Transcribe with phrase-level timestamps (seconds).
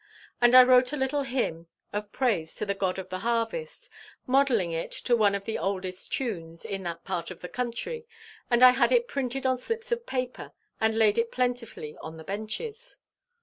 [0.41, 3.91] And I wrote a little hymn of praise to the God of the harvest,
[4.25, 8.07] modelling it to one of the oldest tunes in that part of the country,
[8.49, 12.97] and I had it printed on slips of paper and laid plentifully on the benches.